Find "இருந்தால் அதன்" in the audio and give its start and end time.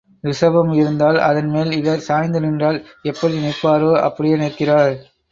0.73-1.49